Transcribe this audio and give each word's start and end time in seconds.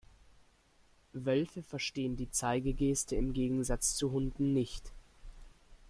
Wölfe 1.13 1.61
verstehen 1.61 2.15
die 2.15 2.31
Zeigegeste 2.31 3.15
im 3.15 3.33
Gegensatz 3.33 3.93
zu 3.93 4.11
Hunden 4.11 4.51
nicht. 4.51 4.91